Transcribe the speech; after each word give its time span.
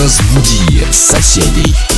Разбуди 0.00 0.82
соседей. 0.90 1.89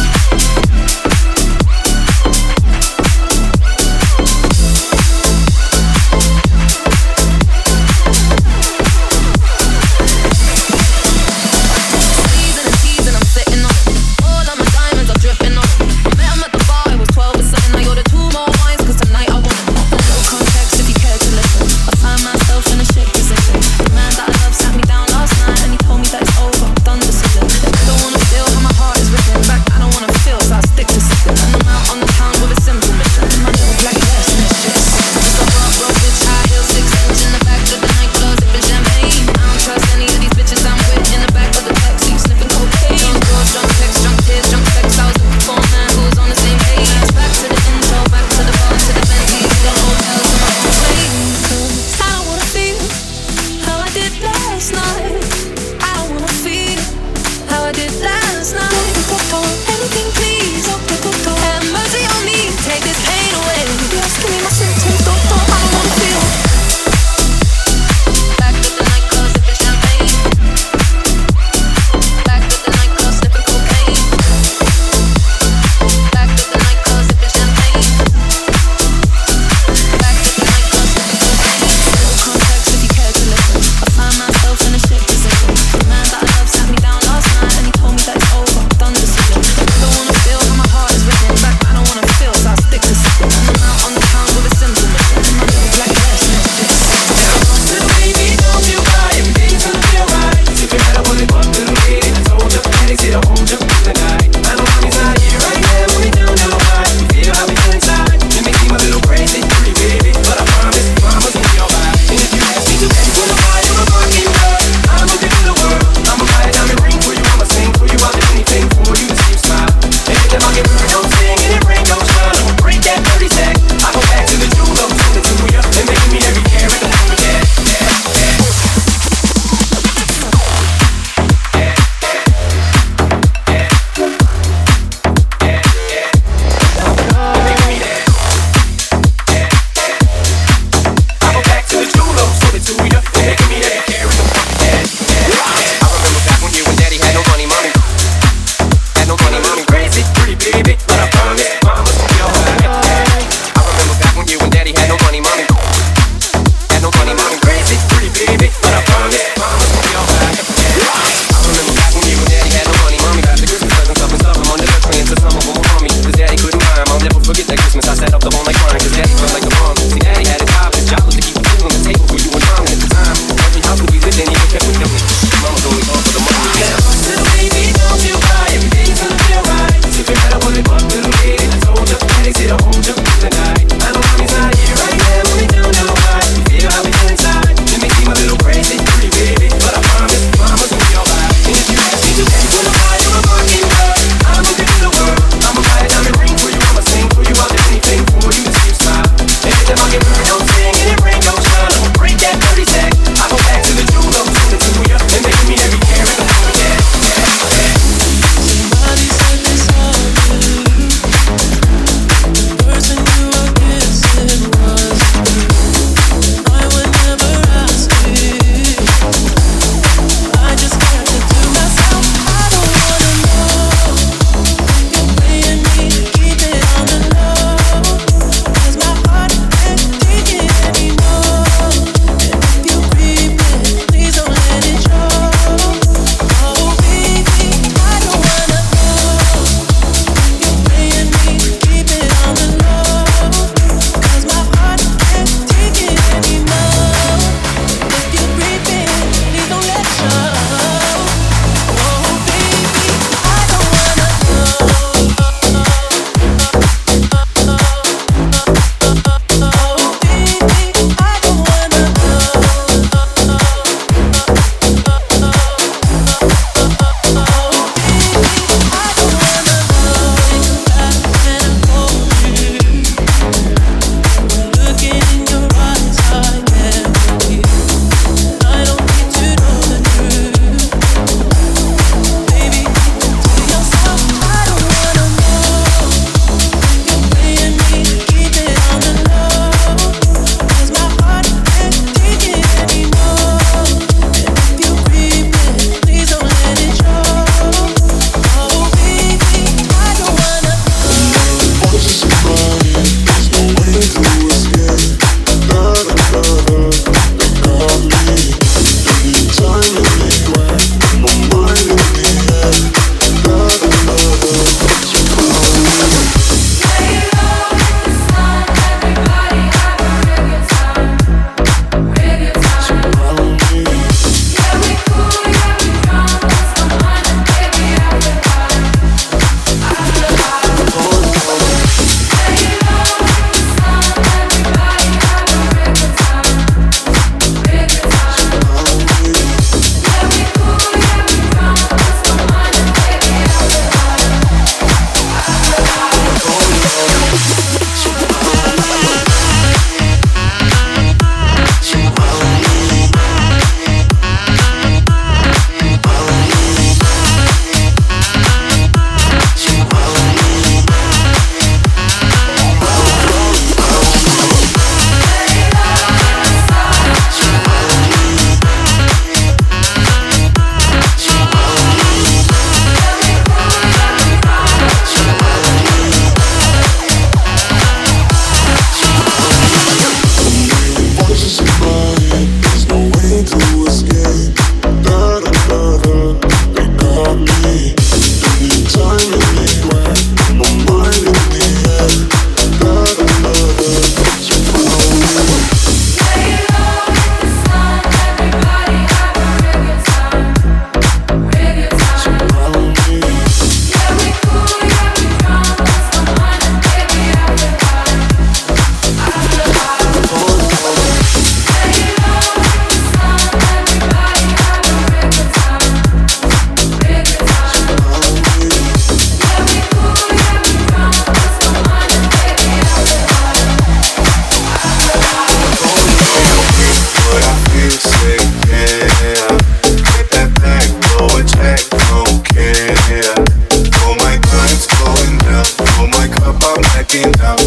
in 437.05 437.13
time. 437.15 437.42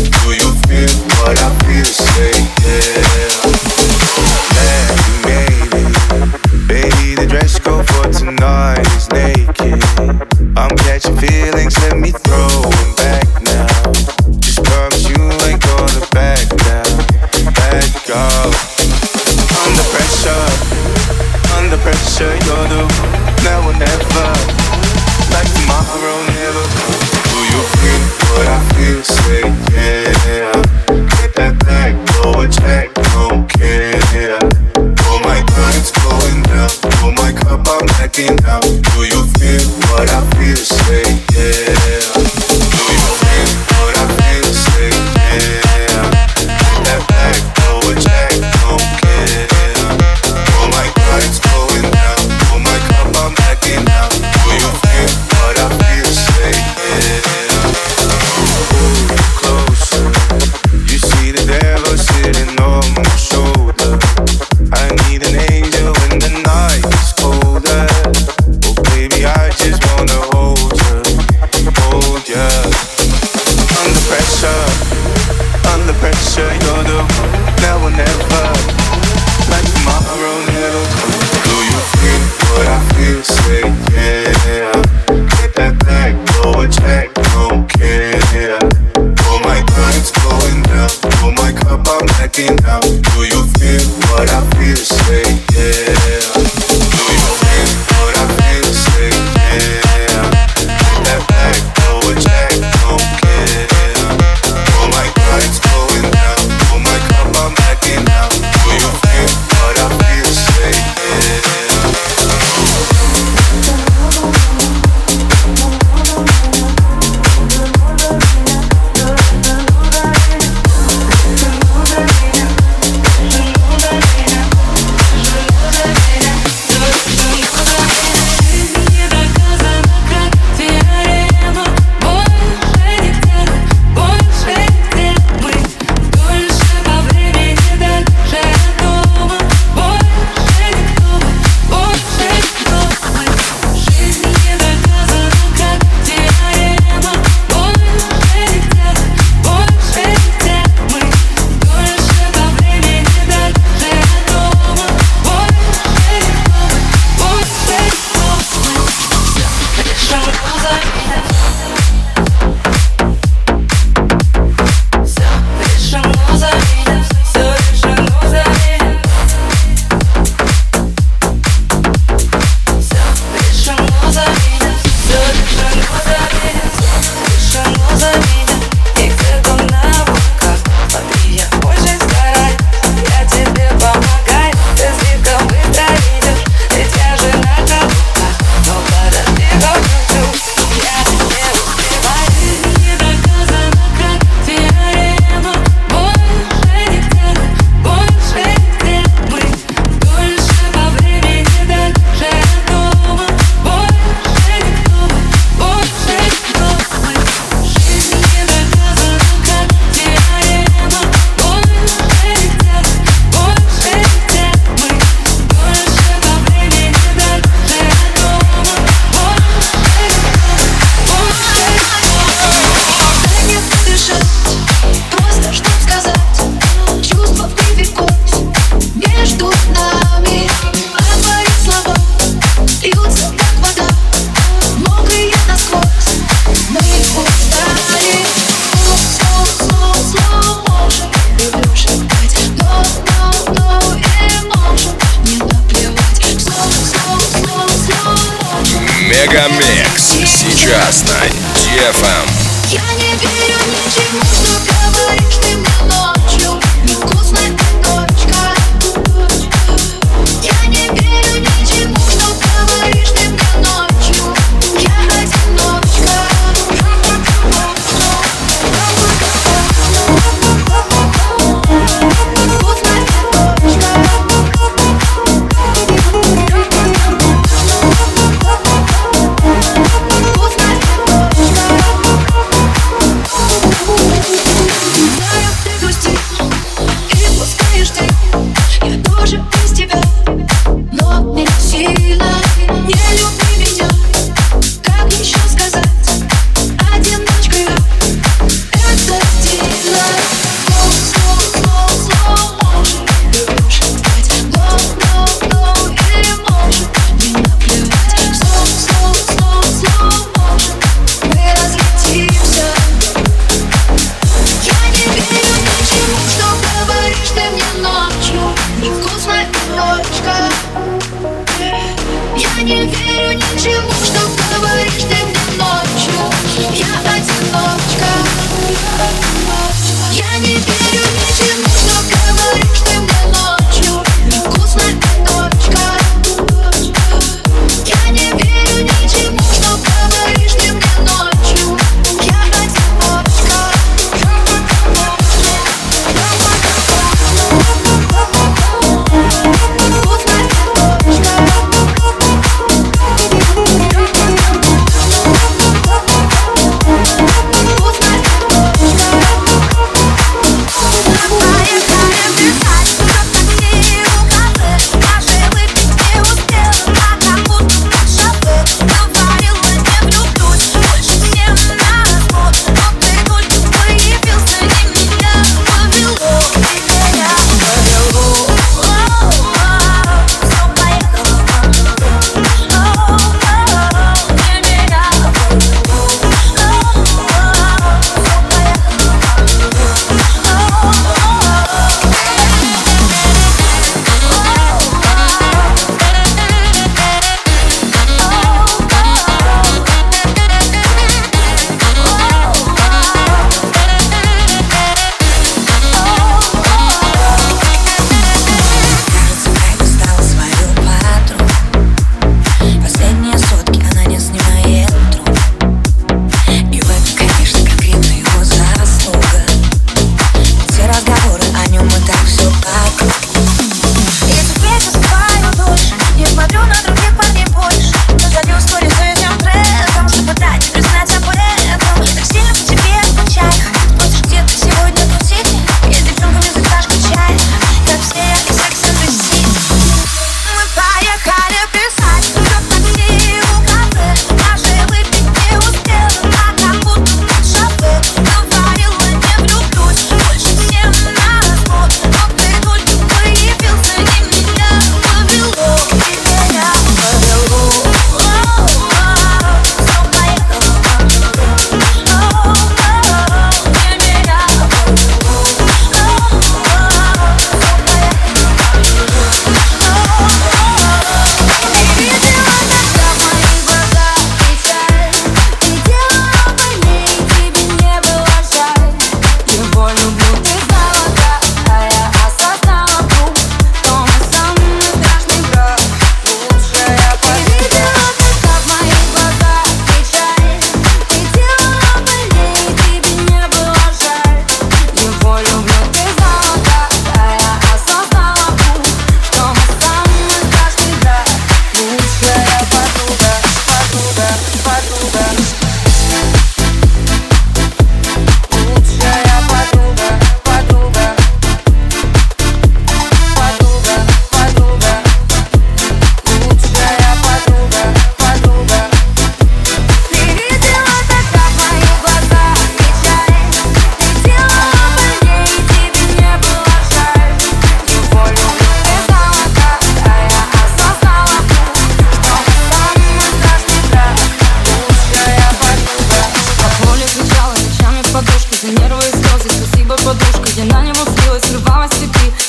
Мегамикс. 249.36 250.14
Сейчас 250.26 251.04
на 251.04 251.28
DFM. 251.60 252.30
Я 252.70 252.82
не 252.94 253.12
верю 253.18 253.60
ничему, 253.68 254.22
что 254.24 254.65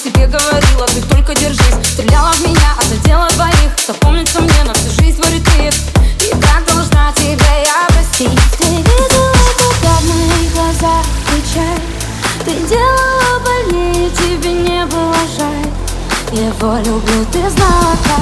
себе 0.07 0.27
говорила, 0.27 0.87
ты 0.87 1.03
только 1.03 1.35
держись 1.35 1.75
Стреляла 1.93 2.33
в 2.33 2.41
меня, 2.41 2.75
а 2.79 2.83
задела 2.85 3.29
двоих. 3.31 3.73
Запомнится 3.87 4.41
мне 4.41 4.65
на 4.65 4.75
всю 4.75 4.91
жизнь 5.03 5.21
твой 5.21 5.33
ретвит 5.35 5.75
И 6.21 6.31
как 6.31 6.65
должна 6.67 7.13
тебя 7.13 7.57
я 7.65 7.87
простить? 7.89 8.39
Ты 8.59 8.65
видела 8.65 9.33
тогда 9.59 9.97
в 9.99 10.05
моих 10.05 10.55
глазах 10.55 11.05
печаль? 11.27 11.81
Ты 12.45 12.53
делала 12.69 13.41
больнее, 13.45 14.11
тебе 14.11 14.53
не 14.53 14.87
было 14.87 15.17
жаль. 15.37 15.67
Его 16.33 16.77
люблю, 16.79 17.25
ты 17.33 17.51
знала 17.51 17.97
как 18.05 18.16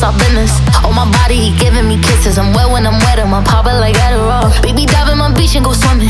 it's 0.00 0.06
all 0.06 0.16
business. 0.18 0.52
On 0.84 0.94
my 0.94 1.04
body, 1.10 1.36
he 1.36 1.58
giving 1.58 1.86
me 1.86 2.00
kisses. 2.00 2.38
I'm 2.38 2.54
wet 2.54 2.70
when 2.70 2.86
I'm 2.86 2.98
wet, 3.04 3.18
and 3.18 3.30
my 3.30 3.44
papa 3.44 3.68
like 3.68 3.96
Adderall. 3.96 4.48
Baby, 4.62 4.86
dive 4.86 5.12
in 5.12 5.18
my 5.18 5.32
beach 5.34 5.54
and 5.56 5.64
go 5.64 5.72
swimming. 5.72 6.09